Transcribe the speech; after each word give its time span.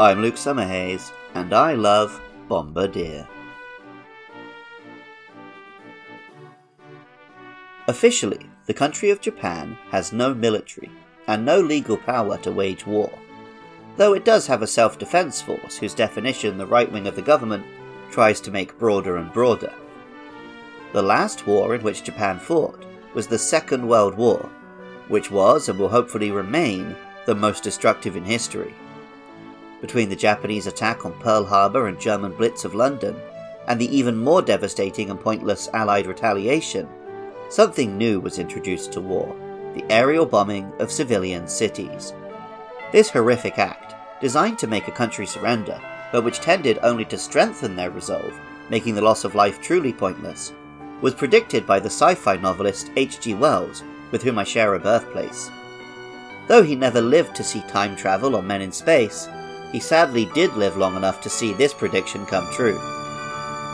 I'm 0.00 0.22
Luke 0.22 0.36
Summerhays, 0.36 1.10
and 1.34 1.52
I 1.52 1.74
love 1.74 2.20
Bombirdier. 2.48 3.26
Officially, 7.88 8.48
the 8.66 8.74
country 8.74 9.10
of 9.10 9.20
Japan 9.20 9.76
has 9.90 10.12
no 10.12 10.32
military 10.32 10.88
and 11.26 11.44
no 11.44 11.58
legal 11.58 11.96
power 11.96 12.38
to 12.38 12.52
wage 12.52 12.86
war, 12.86 13.10
though 13.96 14.14
it 14.14 14.24
does 14.24 14.46
have 14.46 14.62
a 14.62 14.68
self 14.68 15.00
defense 15.00 15.42
force 15.42 15.76
whose 15.76 15.94
definition 15.94 16.58
the 16.58 16.66
right 16.66 16.92
wing 16.92 17.08
of 17.08 17.16
the 17.16 17.20
government 17.20 17.66
tries 18.12 18.40
to 18.42 18.52
make 18.52 18.78
broader 18.78 19.16
and 19.16 19.32
broader. 19.32 19.74
The 20.92 21.02
last 21.02 21.44
war 21.44 21.74
in 21.74 21.82
which 21.82 22.04
Japan 22.04 22.38
fought 22.38 22.84
was 23.14 23.26
the 23.26 23.36
Second 23.36 23.88
World 23.88 24.14
War, 24.14 24.48
which 25.08 25.32
was 25.32 25.68
and 25.68 25.76
will 25.76 25.88
hopefully 25.88 26.30
remain 26.30 26.94
the 27.26 27.34
most 27.34 27.64
destructive 27.64 28.14
in 28.14 28.22
history 28.24 28.76
between 29.80 30.08
the 30.08 30.16
Japanese 30.16 30.66
attack 30.66 31.04
on 31.04 31.12
Pearl 31.20 31.44
Harbor 31.44 31.86
and 31.86 32.00
German 32.00 32.32
blitz 32.32 32.64
of 32.64 32.74
London, 32.74 33.16
and 33.66 33.80
the 33.80 33.96
even 33.96 34.16
more 34.16 34.42
devastating 34.42 35.10
and 35.10 35.20
pointless 35.20 35.68
Allied 35.74 36.06
retaliation, 36.06 36.88
something 37.48 37.96
new 37.96 38.20
was 38.20 38.38
introduced 38.38 38.92
to 38.92 39.00
war 39.00 39.36
the 39.74 39.84
aerial 39.92 40.26
bombing 40.26 40.72
of 40.78 40.90
civilian 40.90 41.46
cities. 41.46 42.12
This 42.90 43.10
horrific 43.10 43.58
act, 43.58 43.94
designed 44.20 44.58
to 44.60 44.66
make 44.66 44.88
a 44.88 44.92
country 44.92 45.26
surrender, 45.26 45.80
but 46.10 46.24
which 46.24 46.40
tended 46.40 46.78
only 46.82 47.04
to 47.06 47.18
strengthen 47.18 47.76
their 47.76 47.90
resolve, 47.90 48.32
making 48.70 48.94
the 48.94 49.02
loss 49.02 49.24
of 49.24 49.34
life 49.34 49.60
truly 49.60 49.92
pointless, 49.92 50.52
was 51.00 51.14
predicted 51.14 51.66
by 51.66 51.78
the 51.78 51.90
sci 51.90 52.14
fi 52.14 52.36
novelist 52.36 52.90
H.G. 52.96 53.34
Wells, 53.34 53.84
with 54.10 54.22
whom 54.22 54.38
I 54.38 54.44
share 54.44 54.74
a 54.74 54.78
birthplace. 54.80 55.50
Though 56.48 56.62
he 56.62 56.74
never 56.74 57.00
lived 57.00 57.36
to 57.36 57.44
see 57.44 57.60
time 57.62 57.94
travel 57.94 58.34
or 58.34 58.42
men 58.42 58.62
in 58.62 58.72
space, 58.72 59.28
he 59.72 59.80
sadly 59.80 60.26
did 60.34 60.54
live 60.54 60.76
long 60.76 60.96
enough 60.96 61.20
to 61.22 61.30
see 61.30 61.52
this 61.52 61.74
prediction 61.74 62.24
come 62.26 62.50
true. 62.52 62.78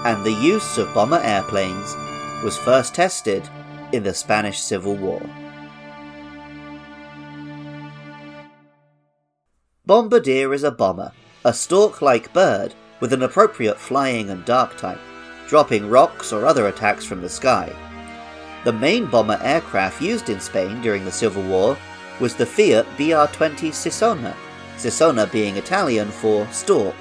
And 0.05 0.25
the 0.25 0.33
use 0.33 0.77
of 0.79 0.93
bomber 0.93 1.21
airplanes 1.23 1.95
was 2.43 2.59
first 2.59 2.95
tested 2.95 3.49
in 3.93 4.03
the 4.03 4.13
Spanish 4.13 4.61
Civil 4.61 4.97
War. 4.97 5.23
Bombirdier 9.87 10.55
is 10.55 10.65
a 10.65 10.71
bomber, 10.71 11.13
a 11.45 11.53
stork 11.53 12.01
like 12.03 12.33
bird 12.33 12.75
with 13.01 13.13
an 13.13 13.23
appropriate 13.23 13.79
flying 13.79 14.31
and 14.31 14.45
dark 14.45 14.77
type, 14.79 15.01
dropping 15.47 15.91
rocks 15.91 16.33
or 16.33 16.47
other 16.47 16.69
attacks 16.69 17.05
from 17.05 17.21
the 17.21 17.29
sky. 17.29 17.71
The 18.65 18.73
main 18.73 19.07
bomber 19.07 19.39
aircraft 19.43 20.01
used 20.01 20.31
in 20.31 20.41
Spain 20.41 20.81
during 20.81 21.05
the 21.05 21.13
Civil 21.13 21.43
War 21.43 21.77
was 22.19 22.35
the 22.35 22.47
Fiat 22.47 22.87
BR 22.97 23.31
20 23.35 23.71
Cicogna, 23.71 24.35
Cicogna 24.77 25.31
being 25.31 25.57
Italian 25.57 26.11
for 26.11 26.47
stork. 26.51 26.95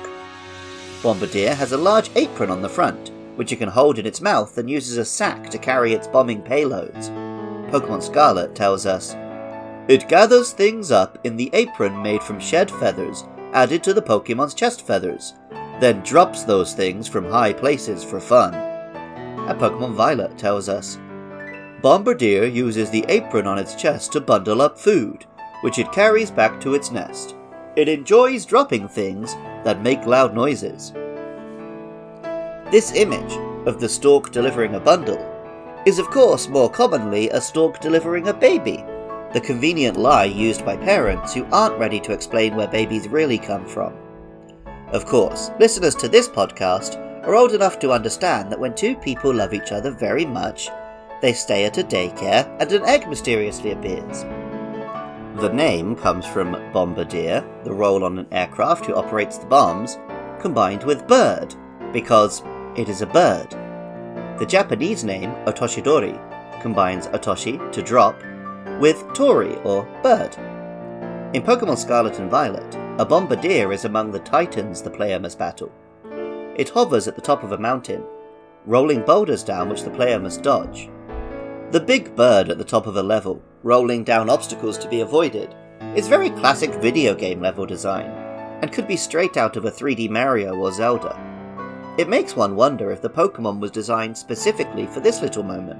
Bombirdier 1.02 1.54
has 1.54 1.72
a 1.72 1.78
large 1.78 2.10
apron 2.16 2.50
on 2.50 2.62
the 2.62 2.70
front, 2.70 3.12
which 3.36 3.52
it 3.52 3.58
can 3.58 3.70
hold 3.70 4.00
in 4.00 4.06
its 4.06 4.22
mouth 4.22 4.58
and 4.58 4.70
uses 4.70 4.98
a 4.98 5.06
sack 5.06 5.50
to 5.50 5.58
carry 5.58 5.94
its 5.94 6.08
bombing 6.08 6.42
payloads. 6.42 7.10
Pokemon 7.72 8.04
Scarlet 8.04 8.56
tells 8.56 8.86
us 8.86 9.16
It 9.88 10.08
gathers 10.08 10.52
things 10.52 10.92
up 10.92 11.18
in 11.24 11.36
the 11.36 11.50
apron 11.54 12.02
made 12.02 12.24
from 12.24 12.40
shed 12.40 12.72
feathers 12.72 13.24
added 13.54 13.84
to 13.84 13.94
the 13.94 14.02
Pokemon's 14.02 14.54
chest 14.54 14.86
feathers, 14.86 15.36
then 15.80 16.02
drops 16.02 16.44
those 16.44 16.74
things 16.74 17.08
from 17.08 17.26
high 17.26 17.54
places 17.54 18.04
for 18.04 18.20
fun. 18.20 18.54
And 18.54 19.60
Pokemon 19.60 19.94
Violet 19.94 20.38
tells 20.38 20.70
us 20.70 20.98
Bombirdier 21.82 22.52
uses 22.52 22.90
the 22.90 23.06
apron 23.10 23.46
on 23.46 23.60
its 23.60 23.76
chest 23.76 24.14
to 24.14 24.22
bundle 24.22 24.62
up 24.62 24.80
food, 24.80 25.26
which 25.62 25.80
it 25.80 25.92
carries 25.92 26.32
back 26.32 26.60
to 26.62 26.74
its 26.74 26.92
nest. 26.92 27.36
It 27.76 27.90
enjoys 27.90 28.46
dropping 28.46 28.88
things 28.88 29.34
that 29.64 29.82
make 29.82 30.06
loud 30.06 30.36
noises. 30.36 30.94
This 32.70 32.94
image 32.94 33.34
of 33.68 33.80
the 33.80 33.90
stork 33.90 34.31
delivering 34.31 34.75
a 34.75 34.80
bundle 34.80 35.18
is, 35.88 35.97
of 35.97 36.12
course, 36.12 36.47
more 36.47 36.70
commonly 36.70 37.30
a 37.30 37.42
stork 37.42 37.80
delivering 37.80 38.28
a 38.28 38.34
baby, 38.34 38.86
the 39.34 39.42
convenient 39.42 39.97
lie 39.97 40.25
used 40.25 40.64
by 40.64 40.78
parents 40.78 41.34
who 41.34 41.46
aren't 41.52 41.80
ready 41.80 42.00
to 42.02 42.14
explain 42.14 42.56
where 42.56 42.68
babies 42.68 43.08
really 43.08 43.40
come 43.40 43.66
from. 43.66 43.94
Of 44.90 45.08
course, 45.08 45.50
listeners 45.59 45.96
to 45.96 46.08
this 46.08 46.30
podcast 46.30 46.97
are 47.26 47.34
old 47.34 47.53
enough 47.53 47.80
to 47.80 47.92
understand 47.92 48.52
that 48.52 48.59
when 48.59 48.76
two 48.76 48.96
people 48.97 49.34
love 49.34 49.53
each 49.53 49.72
other 49.72 49.90
very 49.90 50.26
much, 50.26 50.70
they 51.24 51.34
stay 51.34 51.66
at 51.66 51.80
a 51.80 51.84
daycare 51.84 52.56
and 52.59 52.72
an 52.72 52.84
egg 52.86 53.08
mysteriously 53.08 53.72
appears. 53.72 54.26
The 55.36 55.50
name 55.50 55.96
comes 55.96 56.28
from 56.28 56.52
bombardier, 56.72 57.44
the 57.64 57.74
role 57.74 58.04
on 58.04 58.20
an 58.20 58.28
aircraft 58.32 58.86
who 58.86 58.94
operates 58.94 59.40
the 59.40 59.48
bombs, 59.48 59.98
combined 60.40 60.84
with 60.84 61.08
bird, 61.08 61.56
because 61.92 62.44
it 62.78 62.88
is 62.88 63.02
a 63.02 63.08
bird. 63.08 63.50
The 64.38 64.46
Japanese 64.46 65.04
name, 65.04 65.32
Otoshidori, 65.48 66.62
combines 66.62 67.08
Otoshi, 67.08 67.72
to 67.72 67.82
drop, 67.82 68.16
with 68.80 69.04
Tori, 69.16 69.56
or 69.64 69.86
bird. 70.04 70.36
In 71.36 71.42
Pokemon 71.42 71.80
Scarlet 71.80 72.20
and 72.20 72.30
Violet, 72.30 72.76
a 73.00 73.06
bombirdier 73.06 73.74
is 73.74 73.86
among 73.86 74.12
the 74.12 74.20
titans 74.20 74.84
the 74.84 74.92
player 74.92 75.20
must 75.20 75.40
battle. 75.40 75.72
It 76.56 76.70
hovers 76.70 77.08
at 77.08 77.16
the 77.16 77.22
top 77.22 77.44
of 77.44 77.54
a 77.54 77.58
mountain, 77.58 78.04
rolling 78.68 79.02
boulders 79.02 79.44
down 79.44 79.68
which 79.68 79.82
the 79.82 79.90
player 79.90 80.20
must 80.20 80.44
dodge. 80.44 80.92
The 81.72 81.80
big 81.80 82.16
bird 82.16 82.50
at 82.50 82.60
the 82.60 82.64
top 82.64 82.86
of 82.86 82.96
a 82.98 83.04
level, 83.04 83.42
rolling 83.63 84.03
down 84.03 84.29
obstacles 84.29 84.78
to 84.78 84.90
be 84.90 85.01
avoided, 85.01 85.56
is 85.96 86.07
very 86.07 86.29
classic 86.29 86.72
video 86.75 87.16
game 87.16 87.41
level 87.41 87.66
design, 87.66 88.09
and 88.62 88.72
could 88.72 88.88
be 88.88 88.97
straight 88.97 89.38
out 89.38 89.57
of 89.57 89.66
a 89.66 89.72
3D 89.72 90.09
Mario 90.09 90.56
or 90.56 90.72
Zelda. 90.72 91.19
It 91.97 92.09
makes 92.09 92.35
one 92.35 92.56
wonder 92.56 92.91
if 92.91 93.02
the 93.02 93.09
Pokemon 93.09 93.59
was 93.59 93.72
designed 93.72 94.18
specifically 94.18 94.88
for 94.88 95.00
this 95.00 95.22
little 95.22 95.44
moment. 95.44 95.79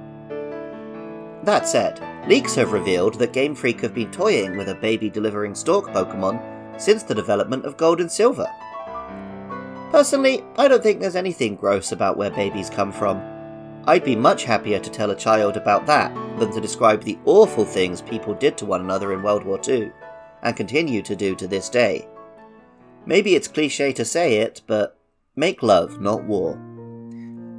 That 1.44 1.68
said, 1.68 2.00
leaks 2.28 2.54
have 2.54 2.72
revealed 2.72 3.14
that 3.18 3.32
Game 3.32 3.54
Freak 3.54 3.80
have 3.80 3.94
been 3.94 4.10
toying 4.10 4.56
with 4.56 4.68
a 4.68 4.74
baby 4.74 5.10
delivering 5.10 5.54
Stork 5.54 5.86
Pokemon 5.86 6.80
since 6.80 7.02
the 7.02 7.14
development 7.14 7.66
of 7.66 7.76
Gold 7.76 8.00
and 8.00 8.10
Silver. 8.10 8.50
Personally, 9.90 10.42
I 10.56 10.68
don't 10.68 10.82
think 10.82 11.00
there's 11.00 11.16
anything 11.16 11.56
gross 11.56 11.92
about 11.92 12.16
where 12.16 12.30
babies 12.30 12.70
come 12.70 12.92
from, 12.92 13.20
I'd 13.86 14.04
be 14.04 14.16
much 14.16 14.44
happier 14.44 14.78
to 14.80 14.90
tell 14.90 15.10
a 15.10 15.16
child 15.16 15.56
about 15.56 15.86
that 15.86 16.14
than 16.38 16.50
to 16.52 16.60
describe 16.60 17.02
the 17.02 17.18
awful 17.26 17.64
things 17.64 18.00
people 18.00 18.34
did 18.34 18.56
to 18.58 18.66
one 18.66 18.80
another 18.80 19.12
in 19.12 19.22
World 19.22 19.44
War 19.44 19.60
II, 19.66 19.92
and 20.42 20.56
continue 20.56 21.02
to 21.02 21.14
do 21.14 21.34
to 21.34 21.46
this 21.46 21.68
day. 21.68 22.08
Maybe 23.06 23.34
it's 23.34 23.48
cliche 23.48 23.92
to 23.92 24.04
say 24.04 24.38
it, 24.38 24.62
but 24.66 24.98
make 25.36 25.62
love, 25.62 26.00
not 26.00 26.24
war. 26.24 26.56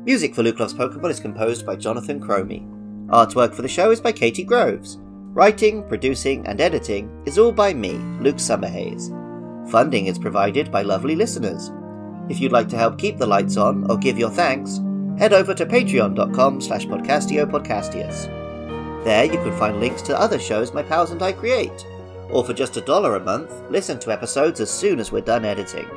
Music 0.05 0.33
for 0.33 0.41
Luke 0.41 0.59
Loves 0.59 0.73
Pokemon 0.73 1.11
is 1.11 1.19
composed 1.19 1.65
by 1.65 1.75
Jonathan 1.75 2.19
Cromie. 2.19 2.67
Artwork 3.07 3.53
for 3.53 3.61
the 3.61 3.67
show 3.67 3.91
is 3.91 4.01
by 4.01 4.11
Katie 4.11 4.43
Groves. 4.43 4.97
Writing, 4.99 5.87
producing, 5.87 6.47
and 6.47 6.59
editing 6.59 7.21
is 7.25 7.37
all 7.37 7.51
by 7.51 7.73
me, 7.73 7.93
Luke 8.19 8.37
Summerhays. 8.37 9.11
Funding 9.69 10.07
is 10.07 10.17
provided 10.17 10.71
by 10.71 10.81
lovely 10.81 11.15
listeners. 11.15 11.71
If 12.29 12.39
you'd 12.39 12.51
like 12.51 12.69
to 12.69 12.77
help 12.77 12.97
keep 12.97 13.17
the 13.17 13.27
lights 13.27 13.57
on 13.57 13.89
or 13.91 13.97
give 13.97 14.17
your 14.17 14.31
thanks, 14.31 14.79
head 15.17 15.33
over 15.33 15.53
to 15.53 15.65
patreon.com 15.65 16.61
slash 16.61 16.85
podcastiopodcastius. 16.85 19.03
There 19.03 19.25
you 19.25 19.31
can 19.31 19.57
find 19.57 19.79
links 19.79 20.01
to 20.03 20.19
other 20.19 20.39
shows 20.39 20.73
my 20.73 20.83
pals 20.83 21.11
and 21.11 21.21
I 21.21 21.31
create, 21.31 21.85
or 22.29 22.43
for 22.43 22.53
just 22.53 22.77
a 22.77 22.81
dollar 22.81 23.15
a 23.15 23.19
month, 23.19 23.51
listen 23.69 23.99
to 23.99 24.11
episodes 24.11 24.59
as 24.59 24.69
soon 24.69 24.99
as 24.99 25.11
we're 25.11 25.21
done 25.21 25.45
editing. 25.45 25.87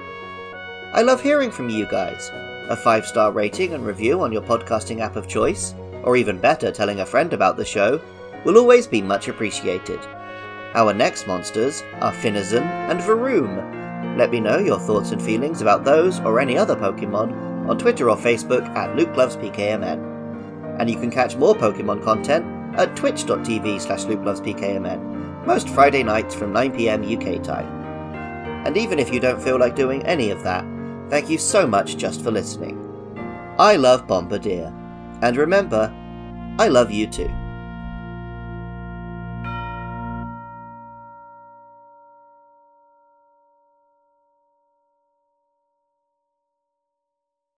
I 0.93 1.03
love 1.03 1.23
hearing 1.23 1.51
from 1.51 1.69
you 1.69 1.87
guys. 1.87 2.31
A 2.69 2.77
five 2.77 3.07
star 3.07 3.33
rating 3.33 3.75
and 3.75 3.85
review 3.85 4.21
on 4.21 4.33
your 4.33 4.43
podcasting 4.43 5.01
app 5.01 5.17
of 5.17 5.27
choice, 5.27 5.75
or 6.05 6.17
even 6.17 6.39
better, 6.39 6.71
telling 6.71 7.01
a 7.01 7.07
friend 7.07 7.33
about 7.33 7.57
the 7.57 7.65
show, 7.65 8.01
will 8.45 8.59
always 8.59 8.87
be 8.87 9.03
much 9.03 9.29
appreciated. 9.29 10.01
Our 10.75 10.93
next 10.93 11.27
monsters 11.27 11.83
are 12.01 12.13
Finizen 12.13 12.63
and 12.63 13.01
Varoom. 13.01 14.17
Let 14.19 14.31
me 14.31 14.39
know 14.39 14.59
your 14.59 14.79
thoughts 14.79 15.13
and 15.13 15.21
feelings 15.21 15.63
about 15.63 15.85
those 15.85 16.21
or 16.21 16.41
any 16.41 16.59
other 16.59 16.77
Pokemon 16.77 17.48
on 17.69 17.79
Twitter 17.79 18.11
or 18.11 18.17
Facebook 18.17 18.67
at 18.77 18.97
LukeLovesPKMN. 18.97 20.81
And 20.81 20.89
you 20.89 20.97
can 20.99 21.11
catch 21.11 21.37
more 21.37 21.55
Pokemon 21.55 22.03
content 22.03 22.45
at 22.79 22.97
twitch.tv 22.97 23.81
slash 23.81 24.05
LukeLovesPKMN, 24.05 25.47
most 25.47 25.69
Friday 25.69 26.03
nights 26.03 26.35
from 26.35 26.53
9pm 26.53 27.05
UK 27.05 27.43
time. 27.43 27.67
And 28.67 28.77
even 28.77 28.99
if 28.99 29.13
you 29.13 29.21
don't 29.21 29.43
feel 29.43 29.59
like 29.59 29.75
doing 29.77 30.03
any 30.05 30.31
of 30.31 30.43
that, 30.43 30.65
thank 31.11 31.29
you 31.29 31.39
so 31.39 31.67
much 31.67 31.97
just 31.97 32.23
for 32.23 32.31
listening. 32.31 32.85
I 33.59 33.77
love 33.77 34.07
Bombirdier. 34.07 34.73
And 35.23 35.37
remember, 35.37 35.93
I 36.59 36.69
love 36.69 36.91
you 36.91 37.07
too. 37.07 37.31